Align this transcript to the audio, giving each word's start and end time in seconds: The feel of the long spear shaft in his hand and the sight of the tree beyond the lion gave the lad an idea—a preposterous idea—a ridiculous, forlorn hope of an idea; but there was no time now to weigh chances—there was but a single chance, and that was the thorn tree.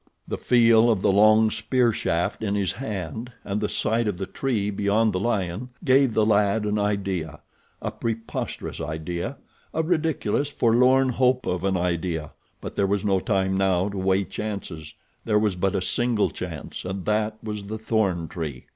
The 0.27 0.39
feel 0.39 0.89
of 0.89 1.03
the 1.03 1.11
long 1.11 1.51
spear 1.51 1.91
shaft 1.93 2.41
in 2.43 2.55
his 2.55 2.71
hand 2.71 3.33
and 3.43 3.61
the 3.61 3.69
sight 3.69 4.07
of 4.07 4.17
the 4.17 4.25
tree 4.25 4.71
beyond 4.71 5.13
the 5.13 5.19
lion 5.19 5.69
gave 5.83 6.15
the 6.15 6.25
lad 6.25 6.65
an 6.65 6.79
idea—a 6.79 7.91
preposterous 7.91 8.81
idea—a 8.81 9.83
ridiculous, 9.83 10.49
forlorn 10.49 11.09
hope 11.09 11.45
of 11.45 11.63
an 11.63 11.77
idea; 11.77 12.31
but 12.61 12.75
there 12.75 12.87
was 12.87 13.05
no 13.05 13.19
time 13.19 13.55
now 13.55 13.89
to 13.89 13.97
weigh 13.99 14.23
chances—there 14.23 15.37
was 15.37 15.55
but 15.55 15.75
a 15.75 15.81
single 15.81 16.31
chance, 16.31 16.83
and 16.83 17.05
that 17.05 17.37
was 17.43 17.65
the 17.65 17.77
thorn 17.77 18.27
tree. 18.27 18.65